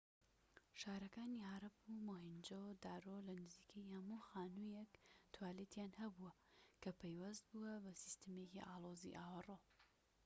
شارەکانی 0.81 1.43
هارەپ 1.51 1.75
و 1.83 1.93
مۆهێنجۆ-دارۆ 2.07 3.15
لە 3.27 3.33
نزیکەی 3.43 3.91
هەموو 3.93 4.25
خانوویەک 4.29 4.91
توالێتیان 5.33 5.91
هەبووە 6.01 6.33
کە 6.81 6.89
پەیوەست 6.99 7.43
بووە 7.51 7.73
بە 7.83 7.91
سیستەمێکی 8.03 8.65
ئاڵۆزی 8.67 9.17
ئاوەڕۆ 9.19 9.57